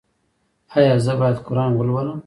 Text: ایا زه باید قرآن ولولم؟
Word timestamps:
ایا 0.77 0.95
زه 1.05 1.13
باید 1.19 1.37
قرآن 1.47 1.71
ولولم؟ 1.75 2.19